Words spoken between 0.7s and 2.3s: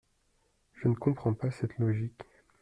Je ne comprends pas cette logique.